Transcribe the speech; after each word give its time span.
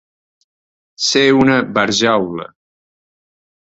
Ser 1.09 1.23
una 1.43 1.61
barjaula. 1.79 2.53